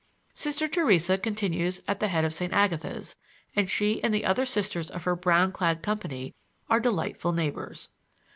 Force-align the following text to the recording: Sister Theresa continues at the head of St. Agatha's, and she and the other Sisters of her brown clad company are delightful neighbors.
Sister 0.33 0.67
Theresa 0.67 1.15
continues 1.19 1.79
at 1.87 1.99
the 1.99 2.07
head 2.07 2.25
of 2.25 2.33
St. 2.33 2.51
Agatha's, 2.51 3.15
and 3.55 3.69
she 3.69 4.03
and 4.03 4.11
the 4.11 4.25
other 4.25 4.45
Sisters 4.45 4.89
of 4.89 5.03
her 5.03 5.15
brown 5.15 5.51
clad 5.51 5.83
company 5.83 6.33
are 6.71 6.79
delightful 6.79 7.33
neighbors. 7.33 7.89